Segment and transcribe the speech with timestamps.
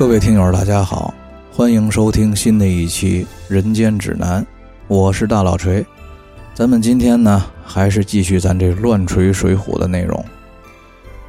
[0.00, 1.12] 各位听友，大家好，
[1.52, 4.42] 欢迎收听新的一期《人间指南》，
[4.88, 5.84] 我是大老锤。
[6.54, 10.24] 咱们今天呢，还是继续咱这乱锤水浒的内容。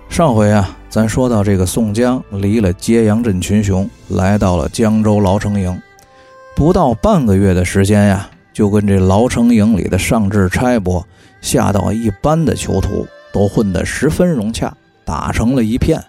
[0.08, 5.78] 上回啊，咱说到这个宋江离了揭阳镇群雄，来到了江州牢城营，
[6.56, 11.06] 不到半个月的时间呀，就跟这牢城营里的上至差拨，
[11.42, 16.02] 下到一般的囚徒，都混得十分融洽，打成了一片。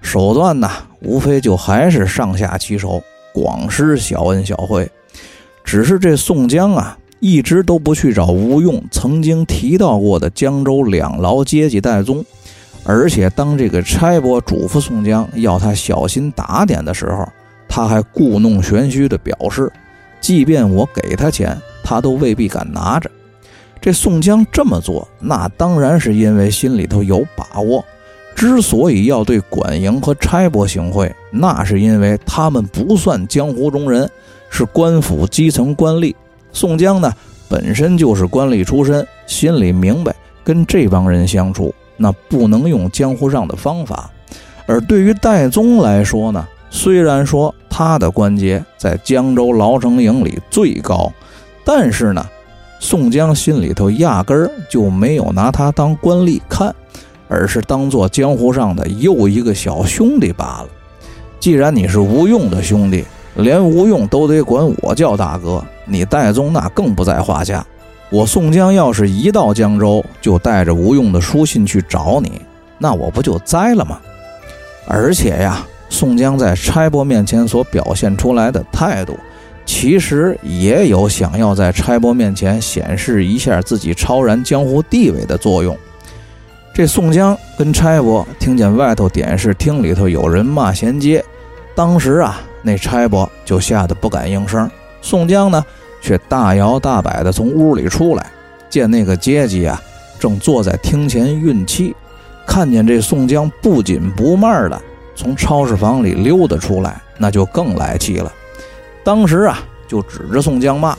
[0.00, 0.70] 手段呢，
[1.00, 3.02] 无非就还是上下其手，
[3.32, 4.90] 广施小恩小惠。
[5.64, 12.24] 只是这宋江啊，一直都不去找吴用曾经提到过的江州两牢阶级戴宗，
[12.84, 17.28] 而且当这个差拨嘱咐宋江要他小心打点的时候，
[17.68, 19.70] 他还故弄玄虚的表示，
[20.22, 21.54] 即便我给他钱，
[21.84, 23.10] 他都未必敢拿着。
[23.80, 27.84] 这宋江这么做，那当然是因为心里头有把握。
[28.34, 34.08] 之所以要对管营和差拨行贿，那是因为他们不算江湖中人，
[34.48, 36.14] 是官府基层官吏。
[36.52, 37.12] 宋江呢，
[37.48, 44.08] 本身就是官吏出身，心里明白跟这帮人相处，那不能用江湖上的方法。
[44.66, 51.12] 而对于戴宗来说呢，虽然说他的官阶在江州牢城营里最高，
[51.64, 52.24] 但是呢，
[52.78, 56.74] 宋江心里头压根儿就没有拿他当官吏看。
[57.28, 60.68] 而是当做江湖上的又一个小兄弟罢了。
[61.38, 63.04] 既然你是吴用的兄弟，
[63.36, 67.64] 连吴用都得管我叫大哥，你戴宗那更不在话下。
[68.10, 72.40] 我宋江要是一到江州就带着吴用的书信去找你，
[72.78, 74.00] 那我不就栽了吗？
[74.86, 79.18] 而且呀，宋江在差拨面前所表现出来的态度，
[79.66, 85.76] 其实也有想要在差拨面前显示一下自己超然江湖地位的作用。
[86.78, 91.24] 这宋江跟差拨听见外头点视厅里头有人骂贤接，
[91.74, 94.70] 当时啊，那差拨就吓得不敢应声。
[95.02, 95.66] 宋江呢，
[96.00, 98.30] 却大摇大摆地从屋里出来，
[98.70, 99.82] 见那个阶级啊，
[100.20, 101.92] 正坐在厅前运气，
[102.46, 104.80] 看见这宋江不紧不慢的
[105.16, 108.32] 从超市房里溜达出来，那就更来气了。
[109.02, 109.58] 当时啊，
[109.88, 110.96] 就指着宋江骂，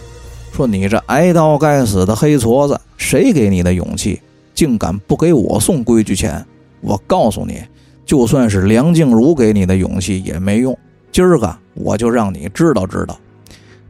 [0.52, 4.22] 说：“你这挨刀该死的黑矬子，谁给你的勇气？”
[4.60, 6.46] 竟敢不给我送规矩钱！
[6.82, 7.62] 我告诉你，
[8.06, 10.78] 就算是梁静茹给你的勇气也没用。
[11.14, 13.18] 今儿个我就让你知道知道。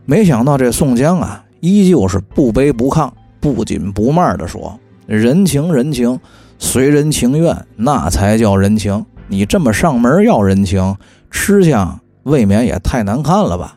[0.06, 3.10] 没想到这宋江啊，依旧是不卑不亢、
[3.40, 6.20] 不紧不慢地说：“人情人情，
[6.60, 9.04] 随人情愿，那才叫人情。
[9.28, 10.96] 你这么上门要人情，
[11.32, 13.76] 吃相未免也太难看了吧？”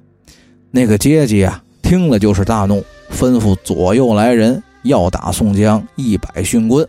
[0.71, 4.63] 那个阶级啊，听了就是大怒，吩咐左右来人。
[4.83, 6.87] 要打宋江一百训棍，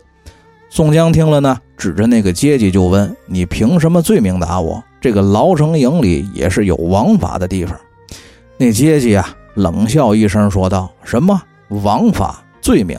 [0.68, 4.82] 宋江听了呢，指着那个阶级就问：“你凭什么罪名打我？
[5.00, 7.78] 这个牢城营里也是有王法的地方。”
[8.58, 12.98] 那阶级啊，冷笑一声说道：“什么王法罪名？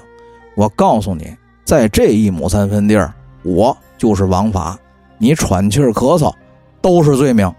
[0.56, 1.36] 我告诉你，
[1.66, 3.14] 在这一亩三分地儿，
[3.44, 4.80] 我就是王法。
[5.18, 6.34] 你喘气儿咳嗽，
[6.82, 7.52] 都是罪名。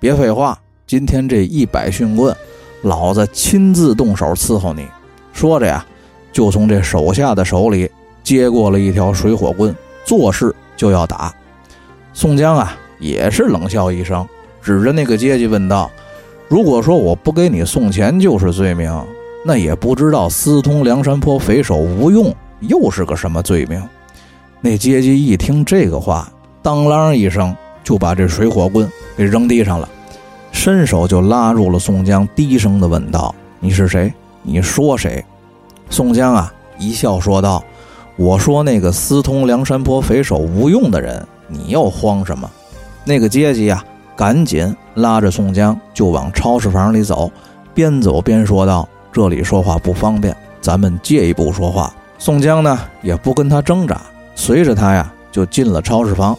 [0.00, 2.34] 别废话，今天这一百训棍，
[2.82, 4.86] 老子亲自动手伺候你。”
[5.34, 5.84] 说着呀。
[6.32, 7.90] 就从这手下的手里
[8.22, 11.32] 接过了一条水火棍，作势就要打。
[12.14, 14.26] 宋江啊，也是冷笑一声，
[14.62, 15.90] 指着那个阶级问道
[16.48, 18.92] ：“如果说我不给你送钱就是罪名，
[19.44, 23.82] 那也不知道私通梁山泊匪首吴用又是个什么罪名？”
[24.60, 26.30] 那阶级一听这个话，
[26.62, 29.88] 当啷一声就把这水火棍给扔地上了，
[30.52, 34.12] 伸手就拉住了宋江，低声的问道：“你是谁？
[34.42, 35.24] 你说谁？”
[35.92, 37.62] 宋江啊，一笑说道
[38.16, 42.50] ：“我说那个私通梁山泊匪首吴用的人，你又慌什么？”
[43.04, 43.84] 那个阶级啊，
[44.16, 47.30] 赶紧拉着宋江就往超市房里走，
[47.74, 54.00] 边走边说道：“这里说话不方便，咱们借一步说话。”宋江呢，也不跟他挣扎，
[54.34, 56.34] 随着他呀就进了超市房。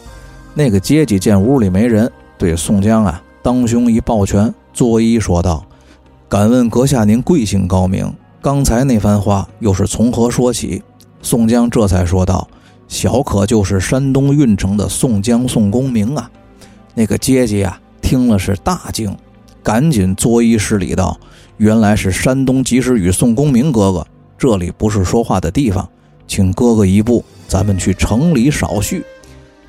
[0.52, 5.64] 那个阶级见屋里没人，对宋江啊当胸一抱拳，作揖说道
[6.28, 8.12] ：“敢问阁下您贵姓高明？”
[8.44, 10.82] 刚才那番话又是从何说起？
[11.22, 12.46] 宋江这才说道
[12.86, 16.30] ：“小可就是山东运城的宋江，宋公明啊。”
[16.92, 19.16] 那个阶级啊，听了是大惊，
[19.62, 21.18] 赶紧作揖施礼道
[21.56, 24.06] ：“原来是山东及时雨宋公明哥哥，
[24.36, 25.88] 这里不是说话的地方，
[26.28, 29.02] 请哥哥一步，咱们去城里少叙。”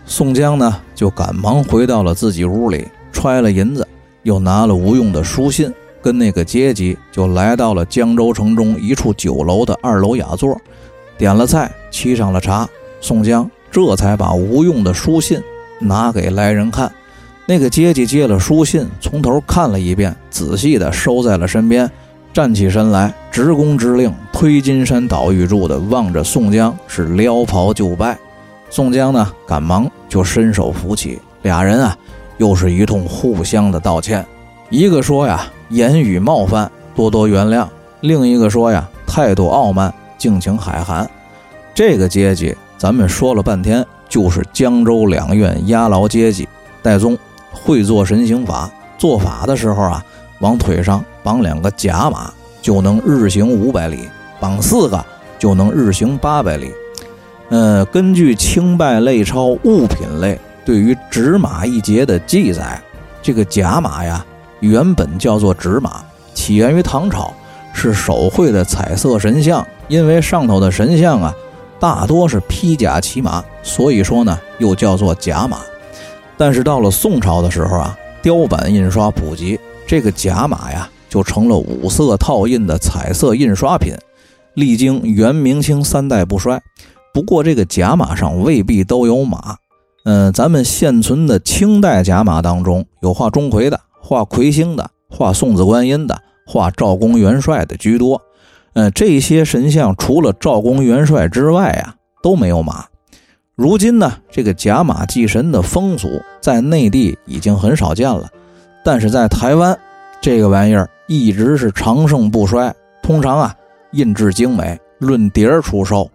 [0.05, 3.87] 宋江呢，就赶忙回到了自己屋里，揣了银子，
[4.23, 5.73] 又拿了吴用的书信。
[6.05, 10.55] 跟那个阶级就来到了江州城中一处酒楼的二楼雅座，
[11.17, 12.69] 点了菜，沏上了茶。
[13.01, 15.41] 宋江这才把吴用的书信
[15.79, 16.91] 拿给来人看，
[17.47, 21.89] 那个阶级接了书信，从头看了一遍，仔细的收在了身边，
[22.31, 28.15] 站起身来，直躬直令，推金山倒玉柱的望着宋江，是撩袍就拜。
[28.69, 31.97] 宋江呢，赶忙就伸手扶起，俩人啊，
[32.37, 34.23] 又是一通互相的道歉。
[34.69, 37.67] 一个说呀，言语冒犯，多多原谅；
[38.01, 41.09] 另一个说呀，态度傲慢，敬请海涵。
[41.73, 46.47] 这个阶级，咱们说了半天，就是江州两院押牢阶级，
[46.81, 47.17] 戴宗。
[47.57, 50.03] 会做神行法，做法的时候啊，
[50.39, 52.29] 往腿上绑两个甲马，
[52.61, 54.09] 就能日行五百里；
[54.41, 55.03] 绑四个
[55.39, 56.73] 就能日行八百里。
[57.49, 62.79] 呃，根据清拜类钞物品类对于纸马一节的记载，
[63.21, 64.23] 这个甲马呀，
[64.59, 66.03] 原本叫做纸马，
[66.33, 67.33] 起源于唐朝，
[67.73, 69.65] 是手绘的彩色神像。
[69.87, 71.33] 因为上头的神像啊，
[71.79, 75.59] 大多是披甲骑马，所以说呢，又叫做甲马。
[76.37, 83.93] 但是到了宋朝的时候啊，雕版印刷普及，这个甲马呀就成了五色套印的彩色印刷品，
[84.55, 86.59] 历经元、明清三代不衰。
[87.13, 89.55] 不过这个甲马上未必都有马，
[90.03, 98.21] 嗯，咱们现存的清代甲马当中有画钟馗的、画魁星的、画送子观音的、画赵公元帅的居多。
[98.73, 102.85] 嗯，这些神像除了赵公元帅之外啊，都没有马。
[103.55, 108.29] 如今呢，这个假马祭神的风俗在内地已经很少见了，
[108.83, 109.75] 但是在台湾，
[110.21, 112.71] 这个玩意儿一直是长盛不衰。
[113.01, 113.55] 通常啊，
[113.93, 116.07] 印制精美，论碟儿出售，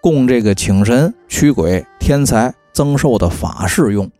[0.00, 4.10] 供这个请神、驱鬼、添财、增寿的法事用，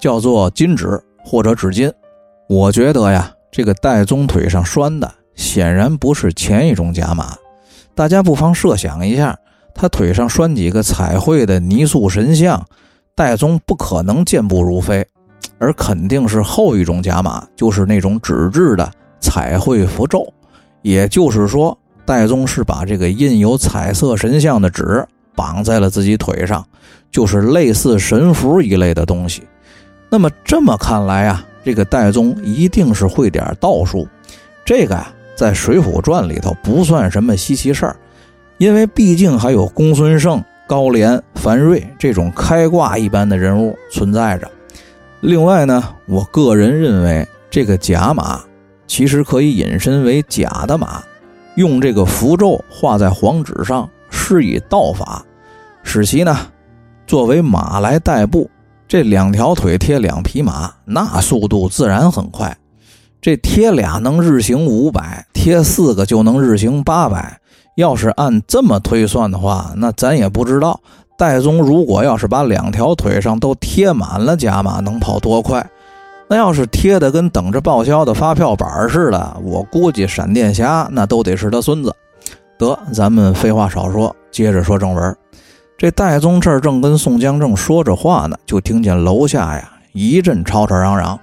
[0.00, 1.92] 叫做金纸或者纸巾。
[2.48, 7.34] 我觉得呀，这个戴宗腿上拴的显然不是前一种假马，
[7.94, 9.36] 大家不妨设想一下。
[9.76, 12.64] 他腿上拴几个彩绘的泥塑神像，
[13.16, 15.04] 戴宗不可能健步如飞，
[15.58, 18.88] 而肯定是后一种假马，就是那种纸质的
[19.18, 20.24] 彩绘符咒。
[20.82, 25.04] 也就是说，戴宗是把这个印有彩色神像的纸
[25.34, 26.64] 绑在了自己腿上，
[27.10, 29.42] 就是类似神符一类的东西。
[30.08, 34.06] 那么这么看来啊，这个戴宗一定是会点道术。
[34.64, 37.96] 这个呀，在《水浒传》里头不算什么稀奇事儿。
[38.56, 44.48] 因为毕竟还有公孙胜、高廉、樊瑞这种开挂一般的人物存在着。
[45.20, 48.40] 另外呢，我个人认为这个假马
[48.86, 51.02] 其实可以引申为假的马，
[51.56, 55.24] 用这个符咒画在黄纸上，施以道法，
[55.82, 56.38] 使其呢
[57.08, 58.48] 作为马来代步。
[58.94, 62.56] 这两条腿贴两匹马，那速度自然很快。
[63.20, 67.40] 这贴俩能日行五百，贴四个就能日行八百。
[67.74, 70.78] 要是按这么推算的话，那咱也不知道
[71.18, 75.68] 戴宗如果要是把两条腿上都贴满了甲马，能跑多快？
[76.28, 81.92] 那要是贴的跟等着报销的发票板似的，我估计闪电侠那都得是他孙子。
[82.56, 85.16] 得，咱们废话少说，接着说正文。
[85.76, 91.18] 这戴宗这儿正跟宋江正说着话呢，就听见楼下呀一阵吵吵嚷嚷，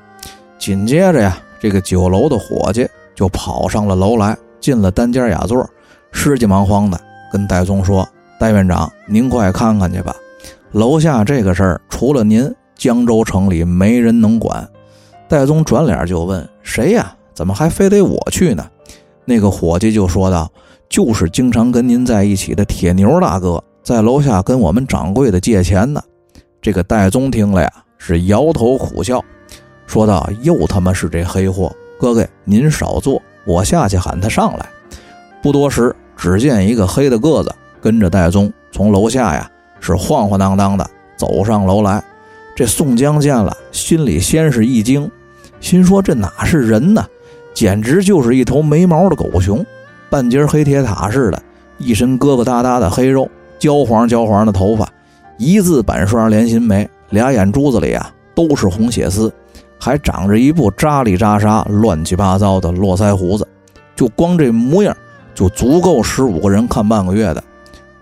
[0.59, 5.67] 紧接着呀，这个酒楼的伙计就跑上了楼来，进了单间雅座。
[6.11, 6.99] 失急忙慌的
[7.31, 8.07] 跟戴宗说
[8.37, 10.13] ：“戴院长，您快看看去吧，
[10.73, 14.67] 楼下这个事儿除了您，江州城里没人能管。”
[15.29, 17.15] 戴宗转脸就问：“谁呀？
[17.33, 18.67] 怎么还非得我去呢？”
[19.23, 20.51] 那个伙计就说道
[20.89, 26.01] ：“就是经常跟您在一起的铁牛大哥，在楼下跟我们掌柜的借钱呢。”
[26.61, 29.23] 这个戴宗听了呀，是摇头苦笑，
[29.87, 31.75] 说道：“又他妈是这黑货！
[31.99, 34.65] 哥哥，您少坐，我下去喊他上来。”
[35.41, 42.03] 不多时，只见一个黑的个子跟着戴宗从楼下呀是晃晃荡荡的走上楼来。
[42.55, 45.09] 这宋江见了，心里先是一惊，
[45.59, 47.03] 心说这哪是人呢？
[47.55, 49.65] 简直就是一头没毛的狗熊，
[50.11, 51.41] 半截黑铁塔似的，
[51.79, 53.27] 一身疙疙瘩瘩的黑肉，
[53.61, 54.91] 焦黄焦黄的头发，
[55.37, 59.31] 一字板刷连心眉，俩眼珠子里啊都是红血丝，
[59.79, 63.47] 还长着一部扎里扎沙、乱七八糟的络腮胡子，
[63.95, 64.97] 就光这模样。
[65.33, 67.43] 就足够十五个人看半个月的。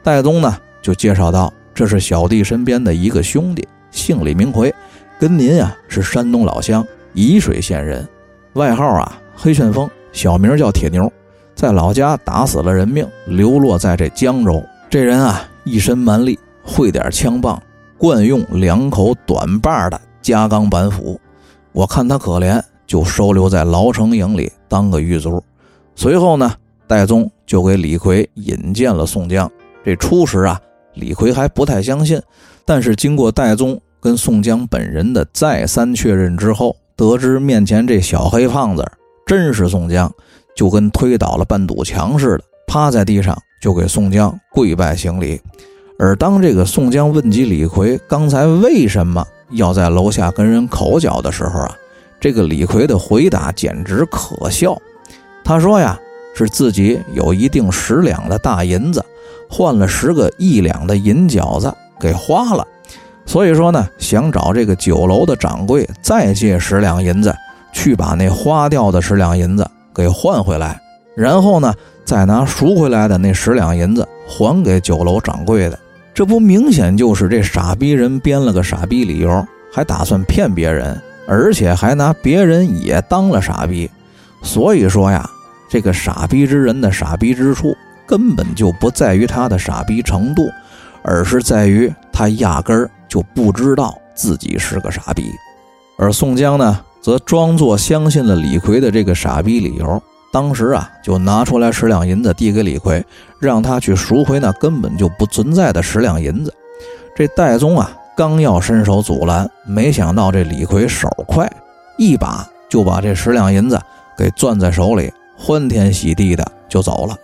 [0.01, 4.73] 戴宗呢，就介绍道：“这是小弟身边的一个兄弟，姓李名奎，
[5.19, 8.05] 跟您啊是山东老乡，沂水县人，
[8.53, 11.09] 外号啊黑旋风，小名叫铁牛，
[11.53, 14.63] 在老家打死了人命，流落在这江州。
[14.89, 17.61] 这人啊一身蛮力，会点枪棒，
[17.97, 21.21] 惯用两口短把的夹钢板斧。
[21.71, 25.43] 我看他可怜，就收留在牢城营里当个狱卒。
[25.95, 26.53] 随后呢。”
[26.89, 29.47] 戴宗就给李逵引荐了宋江。
[29.85, 30.59] 这初时啊，
[30.95, 32.19] 李逵还不太相信，
[32.65, 38.83] 但是经过戴宗跟宋江本人的再三确认之后，得知面前这小黑胖子
[39.23, 40.11] 真是宋江，
[40.55, 45.41] 就跟推倒了半堵墙似的，趴在地上就给宋江跪拜行礼。
[45.97, 51.75] 而当这个宋江问及李逵刚才为什么要在楼下跟人口角的时候啊，
[52.19, 54.79] 这个李逵的回答简直可笑。
[55.43, 55.99] 他说呀，
[56.33, 59.03] 是自己有一锭十两的大银子，
[59.49, 62.65] 换了十个一两的银饺子给花了。
[63.25, 67.35] 所以说呢，想找这个酒楼的掌柜再借十两银子，
[67.73, 70.79] 去把那花掉的十两银子给换回来，
[71.15, 71.73] 然后呢，
[72.09, 75.77] 再拿赎回来的那十两银子还给酒楼掌柜的。
[76.11, 83.87] 这不明显就是这傻逼人编了个傻逼理由，还打算骗别人，而且还拿别人也当了傻逼。
[84.41, 85.23] 所以说呀，
[85.69, 90.49] 这个傻逼之人的傻逼之处，根本就不在于他的傻逼程度，
[91.03, 92.89] 而是在于他压根儿。
[93.07, 95.31] 就不知道自己是个傻逼，
[95.97, 100.01] 而宋江呢，则装作相信了李逵的这个傻逼理由。
[100.31, 103.03] 当时啊，就拿出来十两银子递给李逵，
[103.39, 106.53] 让他去赎回那根本就不存在的十两银子。
[107.15, 111.51] 这戴宗啊，刚要伸手阻拦，没想到这李逵手快，
[111.97, 113.79] 一把就把这十两银子
[114.17, 117.15] 给攥在手里，欢天喜地的就走了。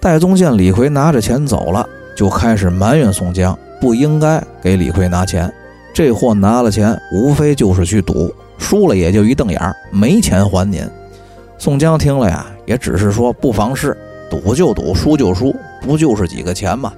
[0.00, 3.58] 戴宗见李逵拿着钱走了，就开始埋怨宋江。
[3.80, 5.52] 不应该给李逵拿钱，
[5.92, 10.88] 这货拿了钱，无非就是去赌，输了也就一瞪眼儿，没钱还您。
[11.62, 13.96] 宋江听了呀，也只是说不妨事，
[14.28, 16.92] 赌就赌，输就输，不就是几个钱吗？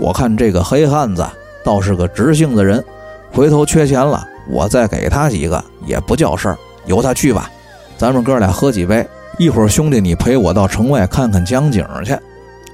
[0.00, 1.24] 我看这个黑汉子
[1.62, 2.84] 倒是个直性子人，
[3.30, 7.48] 回头缺钱了，我再给他几个也不叫事儿，由他去吧。
[7.96, 9.06] 咱们哥俩喝几杯，
[9.38, 12.12] 一会儿兄弟你陪我到城外看看江景去。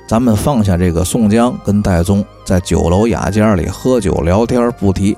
[0.09, 5.15] 咱们放下这个宋江跟戴宗在酒楼雅间里喝酒聊天不提，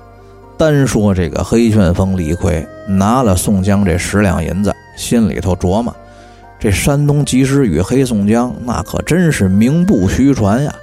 [0.57, 5.95] 单说这个黑旋风李逵拿了宋江这十两银子，心里头琢磨：
[6.59, 10.75] 这山东及时雨黑宋江那可真是名不虚传呀！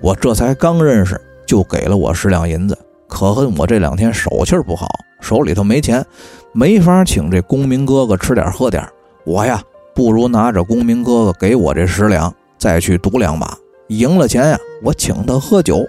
[0.00, 4.88] 我这才刚认识，就给了我十两银子，可恨我这两天手气不好，
[5.20, 6.04] 手里头没钱，
[6.52, 8.84] 没法请这公明哥哥吃点喝点。
[9.24, 9.62] 我呀，
[9.94, 12.32] 不如拿着公明哥哥给我这十两。
[12.58, 13.56] 再去赌两把，
[13.88, 15.82] 赢了钱呀，我请他喝酒。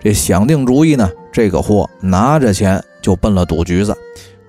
[0.00, 3.94] 这想定主意呢，这个货拿着钱就奔了赌局子。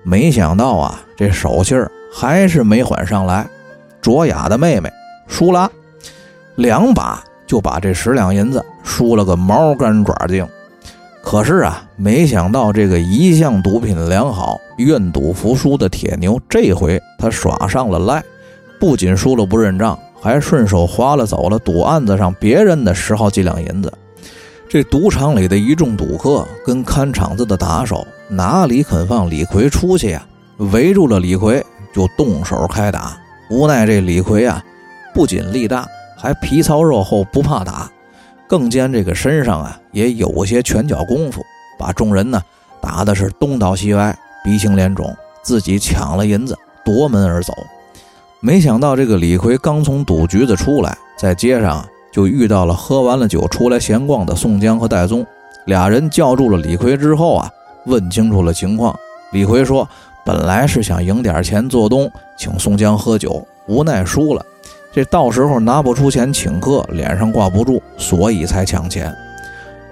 [0.02, 3.46] 没想到啊，这手气儿还是没缓上来。
[4.00, 4.90] 卓雅的妹妹
[5.26, 5.70] 输了，
[6.56, 10.46] 两把就把这十两银子输了个毛干爪净。
[11.22, 18.24] 可是啊，没想到这个一向赌品良好、愿赌服输的铁牛，这回他耍上了赖，
[18.78, 19.98] 不仅输了不认账。
[20.22, 23.90] 还顺手划了走了赌案子上别人的十好几两银子，
[24.68, 30.22] 这赌场里的一众赌客跟看场子的打手哪里肯放李逵出去呀？
[30.58, 31.64] 围住了李逵
[31.94, 33.16] 就动手开打。
[33.50, 34.64] 无奈这李逵啊，
[35.12, 35.84] 不仅力大，
[36.16, 37.90] 还皮糙肉厚，不怕打，
[38.46, 41.42] 更兼这个身上啊也有些拳脚功夫，
[41.76, 42.40] 把众人呢
[42.80, 47.52] 打的是东倒西歪，鼻青脸肿，自己抢了银子夺门而走。
[48.38, 55.26] 没想到这个李逵刚从赌局子出来，在街上就遇到了喝完了酒出来闲逛的宋江和戴宗，
[55.66, 57.50] 俩人叫住了李逵之后啊，
[57.86, 58.96] 问清楚了情况。
[59.32, 59.88] 李逵说
[60.30, 64.46] ：“本来是想赢点钱做东，请宋江喝酒，无奈输了，
[64.92, 69.12] 这到时候拿不出钱请客，脸上挂不住，所以才抢钱。”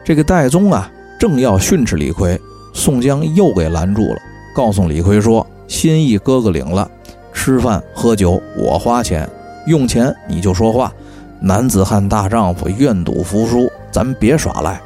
[0.07, 2.41] 这个戴宗啊，正要训斥李逵，
[2.73, 4.17] 宋江又给拦住了，
[4.55, 6.89] 告诉李逵说：“心意哥哥领了。”
[7.35, 9.29] 吃饭喝酒我花钱，
[9.67, 10.93] 用钱你就说话。
[11.41, 14.81] 男子汉大丈夫，愿赌服输，咱别耍赖。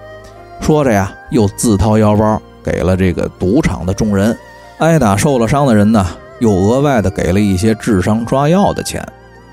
[0.62, 4.34] 说着呀，又自掏腰包给了这个赌场的众人。
[4.82, 6.04] 挨打受了伤的人呢，
[6.40, 9.00] 又额外的给了一些治伤抓药的钱。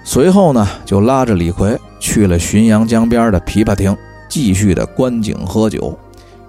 [0.04, 3.96] 随后呢，就拉着李逵去了浔阳江边的琵琶亭，
[4.28, 5.96] 继续的观景喝酒。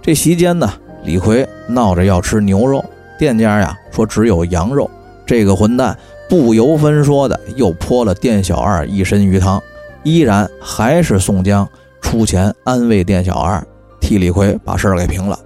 [0.00, 0.66] 这席间呢，
[1.04, 2.82] 李逵闹着要吃牛肉，
[3.18, 4.90] 店家呀说只有羊肉。
[5.26, 5.96] 这个混蛋。
[6.30, 9.60] 不由分说的又泼了店小二一身鱼汤，
[10.04, 11.68] 依然还是宋江
[12.00, 13.60] 出钱安慰店小二，
[14.00, 15.37] 替李逵把事儿给平了。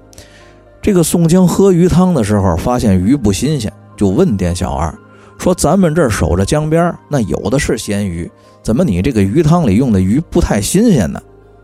[0.84, 4.94] 这个宋江喝鱼汤的时候，发现鱼不新鲜，就问店小二
[5.38, 8.30] 说：“咱们这儿守着江边，那有的是鲜鱼，
[8.62, 11.18] 怎么你这个鱼汤里用的鱼不太新鲜呢？”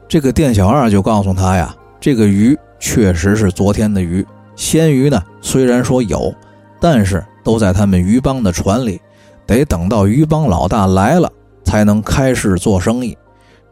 [0.08, 6.34] 这个店小二就告诉他呀：“这个鱼确实是昨天的鱼，鲜鱼呢虽然说有，
[6.80, 8.98] 但是都在他们鱼帮的船里。”
[9.46, 11.30] 得等到鱼帮老大来了，
[11.62, 13.14] 才能开市做生意。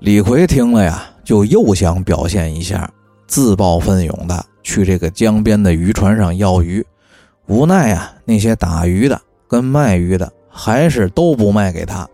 [0.01, 2.91] 李逵听了呀，就又想表现一下，
[3.27, 6.85] 自报奋勇的去这个江边的渔船上要鱼。
[7.47, 12.07] 无奈呀，那些打鱼的跟卖鱼的还是都不卖给他，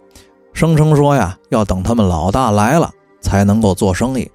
[0.52, 2.88] 声称说呀，要等他们老大来了
[3.20, 4.30] 才能够做生意。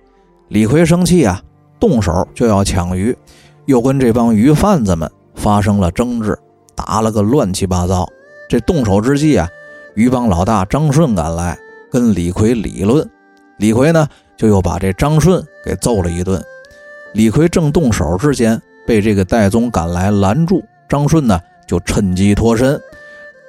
[0.49, 1.41] 李逵生气啊，
[1.79, 3.17] 动手就要抢鱼，
[3.67, 6.37] 又跟这帮鱼贩子们发生了争执，
[6.75, 8.05] 打了个乱七八糟。
[8.49, 9.47] 这动手之际啊，
[9.95, 11.57] 鱼帮老大张顺赶来
[11.89, 13.09] 跟李逵理论，
[13.59, 16.43] 李逵呢就又把这张顺给揍了一顿。
[17.13, 22.79] 李逵正动手之间，被这个戴宗赶来拦住，张顺呢就趁机脱身。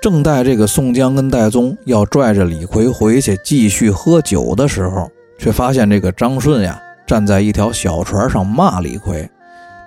[0.01, 6.81] 正待这个宋江跟戴宗要拽着李逵回去继续喝酒的时候，却发现这个张顺呀。
[7.07, 9.29] 站在一条小船上骂李逵，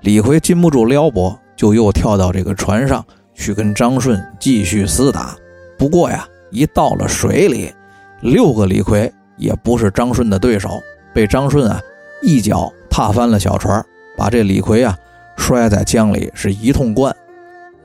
[0.01, 3.01] 李逵禁不住撩拨，就又跳到这个船上
[3.34, 5.34] 去跟张顺继续厮打。
[5.77, 7.74] 不过呀，一到了水里，
[8.20, 10.82] 六个李逵也不是张顺的对手，
[11.13, 11.82] 被张顺啊
[12.22, 13.84] 一脚踏翻了小船，
[14.16, 14.96] 把这李逵啊
[15.36, 17.12] 摔在江里是一通灌。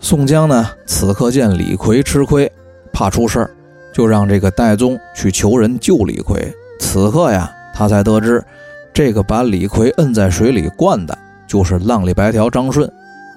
[0.00, 2.52] 宋江呢，此刻见李逵吃亏，
[2.92, 3.50] 怕出事儿
[3.90, 6.54] 就让这个戴宗去求人救李逵。
[6.78, 8.44] 此刻呀，他才得知。
[8.92, 12.86] 这个把李逵摁在水里灌的，就是浪里白条张顺，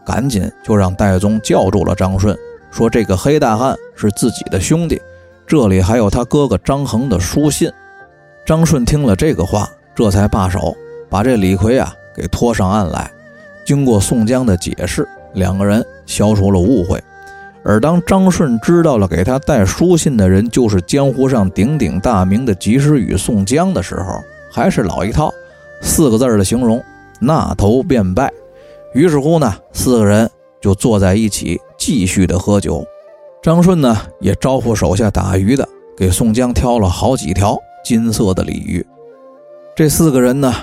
[0.06, 2.38] 赶紧就让戴宗叫住了张顺，
[2.70, 5.02] 说这个黑大汉是自己的兄弟，
[5.48, 7.72] 这里还有他哥哥张衡的书信。
[8.46, 10.76] 张顺听了这个话，这才罢手，
[11.12, 13.12] 把这李逵啊给拖上岸来。
[13.64, 17.00] 经过宋江的解释，两个人消除了误会。
[17.64, 24.20] 而当张顺知道了给他带书信的人就是江湖上鼎鼎大名的及时雨宋江的时候，
[24.52, 25.32] 还是老一套。
[25.82, 26.84] 四个字的形容，
[27.20, 28.32] 那头便拜。
[28.94, 32.86] 于是乎呢，四个人就坐在一起继续的喝酒。
[33.44, 38.86] 张顺呢也招呼手下打鱼的，给宋江挑了好几条金色的鲤鱼。
[39.76, 40.54] 这四个人呢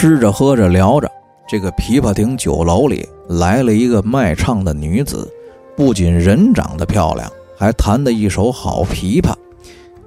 [0.00, 1.10] 吃着喝着聊着，
[1.48, 5.28] 这个琵琶亭酒楼里来了一个卖唱的女子，
[5.76, 9.32] 不仅人长得漂亮，还弹得一手好琵琶。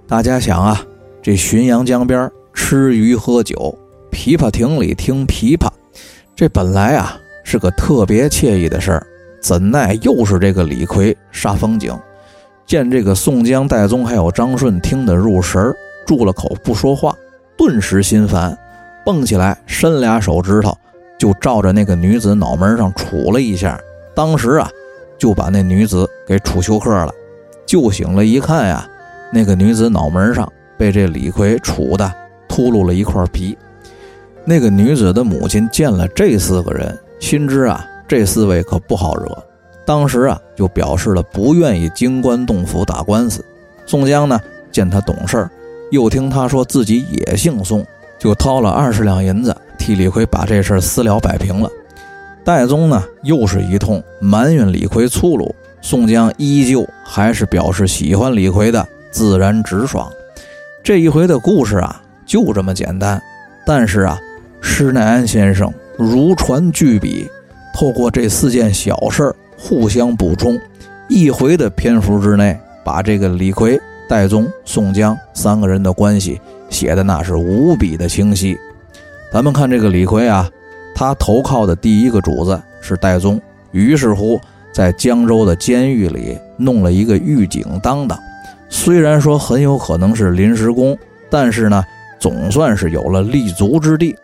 [0.07, 0.81] 大家想啊，
[1.21, 3.77] 这浔阳江边吃鱼喝酒。
[4.13, 5.67] 琵琶亭里听琵琶，
[6.37, 9.05] 这本来啊是个特别惬意的事儿，
[9.41, 11.93] 怎奈又是这个李逵煞风景。
[12.65, 15.61] 见这个宋江、戴宗还有张顺听得入神
[16.07, 17.13] 住了口不说话，
[17.57, 18.57] 顿时心烦，
[19.05, 20.77] 蹦起来伸俩手指头
[21.17, 23.79] 就照着那个女子脑门上杵了一下，
[24.15, 24.69] 当时啊
[25.17, 27.11] 就把那女子给杵休克了。
[27.65, 28.87] 救醒了一看呀，
[29.31, 32.11] 那个女子脑门上被这李逵杵的
[32.47, 33.57] 秃噜了一块皮。
[34.43, 39.37] 那个女子的母亲见了这四个人，心知啊，这四位可不好惹，
[39.85, 43.45] 当时啊就表示了不愿意经官动府打官司。
[43.85, 44.39] 宋江呢，
[44.71, 45.51] 见他懂事儿，
[45.91, 47.85] 又听他说自己也姓宋，
[48.21, 51.67] 就掏了二十两银子替李逵把这事儿私了摆平了。
[52.45, 60.07] 戴宗呢，又是一通埋怨李逵粗鲁，宋江依旧还是表示喜欢李逵的自然直爽。
[60.83, 63.19] 这一回的故事啊，就这么简单，
[63.65, 64.19] 但是啊。
[64.63, 67.27] 施耐庵先生如传巨笔，
[67.73, 70.55] 透过这四件小事互相补充，
[71.09, 76.39] 一回的篇幅之内，把这个李逵、戴宗、宋江三个人的关系
[76.71, 78.57] 写的那是无比的清晰。
[79.31, 80.49] 咱们看这个李逵啊，
[80.95, 83.39] 他投靠的第一个主子是戴宗，
[83.71, 84.41] 于是乎
[84.73, 88.17] 在江州的监狱里弄了一个狱警当当。
[88.67, 90.97] 虽然说很有可能是临时工，
[91.29, 91.83] 但是呢，
[92.19, 94.15] 总算是有了立足之地。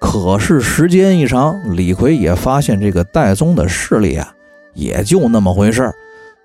[0.00, 4.32] 可是时间一长，李逵也发现这个戴宗的势力啊，
[4.72, 5.94] 也就那么回事儿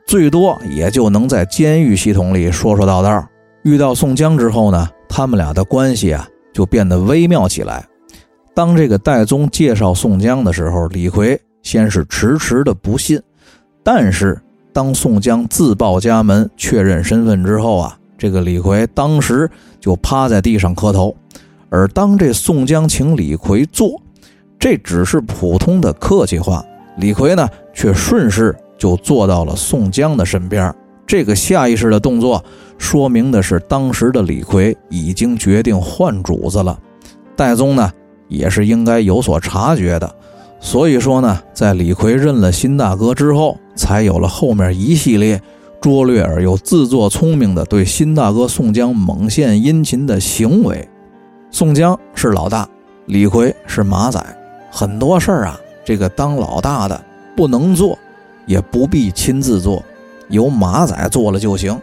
[0.05, 3.25] 最多也就能在监狱系统里说说道道。
[3.61, 7.87] 遇到宋江之后呢，他们俩的关系啊就变得微妙起来。
[8.55, 13.21] 当这个戴宗介绍宋江的时候，李逵先是迟迟的不信，
[13.83, 14.41] 但是
[14.73, 19.47] 当宋江自报家门确认身份之后啊，这个李逵当时
[19.79, 21.15] 就趴在地上磕头。
[21.69, 24.01] 而当这宋江请李逵坐，
[24.57, 26.65] 这只是普通的客气话，
[26.97, 30.73] 李逵呢却顺势就坐到了宋江的身边。
[31.05, 32.43] 这个下意识的动作，
[32.77, 36.77] 说明的是当时的李逵已经决定换主子了。
[37.35, 37.91] 戴宗呢
[38.27, 40.15] 也是应该有所察觉的，
[40.59, 45.41] 所以说呢，在李逵认了新大哥之后，才有了后面一系列
[45.81, 50.87] 拙劣而又自作聪明的对新大哥宋江猛献殷勤的行为。
[51.51, 52.67] 宋江是老大，
[53.07, 54.19] 李逵是马仔，
[54.71, 57.03] 很多事儿啊，这个当老大的
[57.35, 57.97] 不能做，
[58.45, 59.83] 也不必亲自做，
[60.29, 61.79] 由马仔做了就行。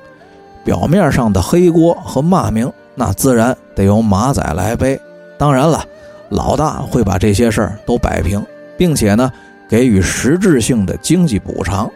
[0.64, 5.00] 表面上的黑锅和骂名，那自然得由马仔来背。
[5.38, 5.84] 当然了，
[6.28, 8.44] 老大会把这些事儿都摆平，
[8.76, 9.32] 并且呢，
[9.68, 11.90] 给予实质性的经济补偿。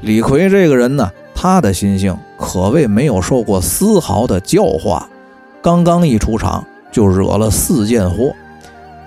[0.00, 5.08] 李逵这个人呢，他的心性可谓没有受过丝毫的教化，
[5.60, 8.32] 刚刚一出场就惹了四件祸。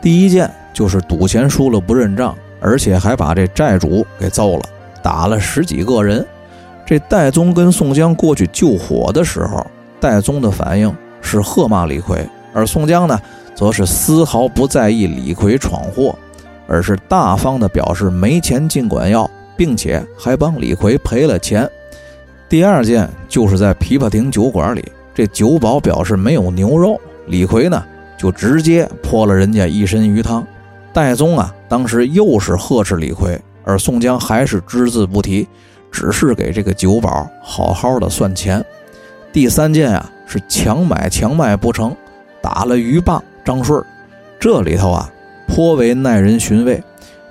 [0.02, 4.64] 第一件就是赌钱输了不认账，而且还把这债主给揍了，
[5.02, 6.26] 打了十几个人。
[6.92, 9.66] 这戴宗跟宋江过去救火的时候，
[9.98, 13.18] 戴宗的反应是喝骂李逵，而宋江呢，
[13.56, 16.14] 则是丝毫不在意李逵闯祸，
[16.68, 21.66] 而是大方的表示没钱尽管要，并且还帮李逵赔了钱。
[22.50, 27.82] 第二件就是在琵琶亭酒馆里，这酒保表示没有牛肉，李逵呢
[28.18, 30.46] 就直接泼了人家一身鱼汤。
[30.92, 35.48] 戴宗啊，当时又是呵斥李逵，而宋江还是只字不提，
[35.92, 38.64] 只是给这个酒保好好的算钱。
[39.34, 41.96] 第三件啊是强买强卖不成，
[42.42, 43.84] 打了鱼霸张顺
[44.40, 45.12] 这里头啊
[45.48, 46.82] 颇为耐人寻味。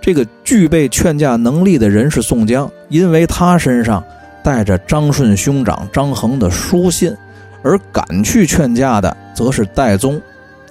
[0.00, 4.04] 这个具备劝架能力的人是宋江，因为他身上。
[4.42, 7.14] 带着张顺兄长张衡的书信，
[7.62, 10.18] 而赶去劝架的则是戴宗。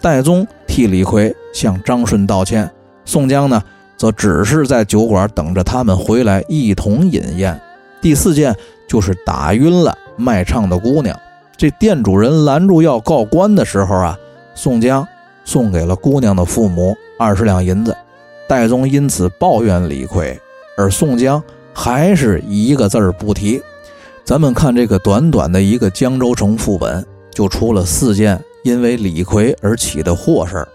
[0.02, 2.68] 戴宗替李逵向张顺道歉，
[3.06, 3.62] 宋江呢，
[3.96, 7.62] 则只是在酒馆等着他们回来一同饮宴。
[8.02, 8.56] 第四件
[8.88, 11.18] 就是打晕了卖唱的姑娘。
[11.56, 14.18] 这店主人拦住要告官的时候啊，
[14.56, 15.08] 宋江
[15.44, 17.96] 送给了姑娘的父母二十两银子。
[18.48, 20.40] 戴宗因此抱怨李逵，
[20.78, 21.42] 而宋江。
[21.72, 23.62] 还是一个字儿不提。
[24.26, 30.68] 咱们看这个短短的一个江州城副本，就出了四件因为李逵而起的祸事儿，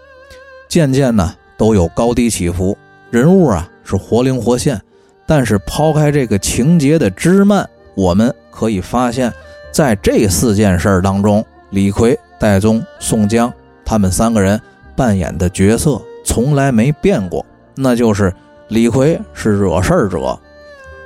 [0.67, 2.75] 件件呢都有高低起伏，
[3.11, 4.81] 人物啊是活灵活现。
[5.25, 9.33] 但是抛开这个情节的枝蔓，我们可以发现，
[9.71, 13.51] 在这四件事儿当中，李逵、戴宗、宋江
[13.83, 14.59] 他们三个人
[14.95, 18.33] 扮演的角色从来没变过，那就是
[18.67, 20.37] 李逵是惹事儿者。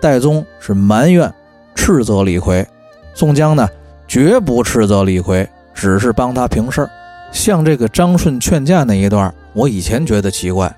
[0.01, 1.33] 戴宗是埋怨、
[1.75, 2.65] 斥责李逵，
[3.13, 3.67] 宋江呢
[4.07, 6.89] 绝不斥责李逵，只是帮他平事儿。
[7.31, 10.73] 像这个张顺劝架那一段，我以前觉得奇怪，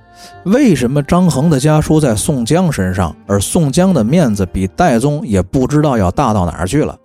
[0.45, 6.97] 为什么张衡的家书在宋江身上，而宋江的面子比戴宗也不知道要大到哪儿去了？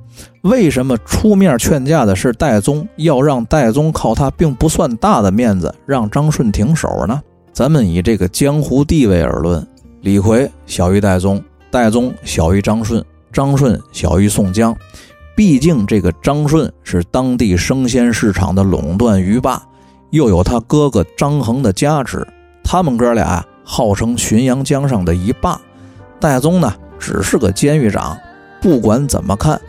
[0.43, 7.21] 为什么出面劝架的是戴宗，要让戴宗靠他并不算大的面子让张顺停手呢？
[7.53, 9.67] 咱们以这个江湖地位而论，
[10.01, 11.43] 李逵小于戴宗。
[11.69, 14.75] 戴宗小于张顺，张顺小于宋江。
[15.35, 19.63] 毕竟这个张顺是当地生鲜市场的垄断鱼霸，
[20.11, 22.27] 又有他哥哥张衡的加持，
[22.67, 25.59] 他们哥俩号称浔阳江上的一霸。
[26.19, 28.19] 戴宗呢，只是个监狱长。
[28.61, 29.61] 不管怎么看，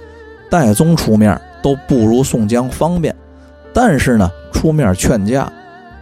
[0.50, 3.16] 戴宗出面都不如宋江方便。
[3.72, 5.52] 但是呢，出面劝架，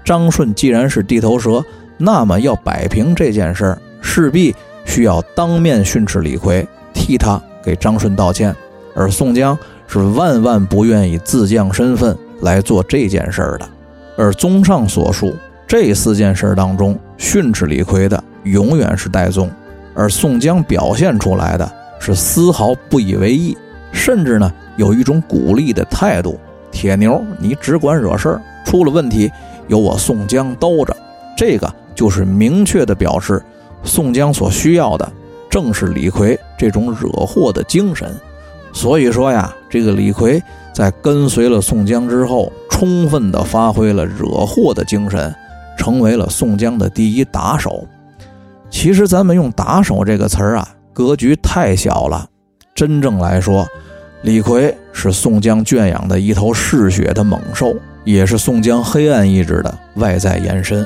[0.06, 1.62] 张顺既然是地头蛇，
[1.98, 4.56] 那么要摆平这件事儿，势必。
[4.86, 8.56] 需要当面训斥李逵，替他给张顺道歉，
[8.96, 13.68] 而宋江是万万不愿意自降身份来做这件事儿的。
[14.16, 15.36] 而综上所述，
[15.68, 19.50] 这四件事当中，训斥李逵的永远是戴宗，
[19.94, 23.58] 而宋江表现出来的是丝毫不以为意，
[23.92, 26.40] 甚至呢有一种鼓励的态度。
[26.72, 29.32] 铁牛，你只管惹事儿，出了问题
[29.68, 30.96] 由我宋江兜着。
[31.38, 33.42] 这个就是明确的表示。
[33.88, 35.08] 宋江所需要的
[35.48, 38.10] 正是李逵这种惹祸的精神，
[38.74, 40.42] 所以说呀，这个李逵
[40.74, 45.32] 在跟随了宋江之后，充分的发挥了惹祸的精神，
[45.78, 47.88] 成为了宋江的第一打手。
[48.70, 52.28] 其实咱们用“打手”这个词儿啊，格局太小了。
[52.74, 53.66] 真正来说，
[54.24, 60.86] 李逵是宋江圈养的一头嗜血的猛兽，也是宋江黑暗意志的外在延伸。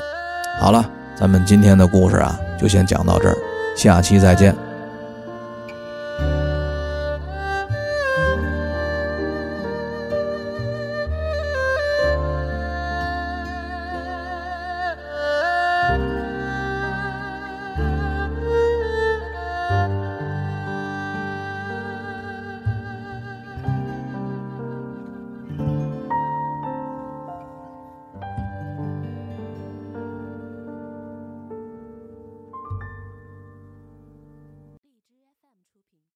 [0.58, 0.88] 好了。
[1.16, 3.36] 咱们今天的故事啊，就先讲到这儿，
[3.76, 4.56] 下期再见。